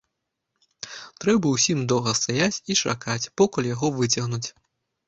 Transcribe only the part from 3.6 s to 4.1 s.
яго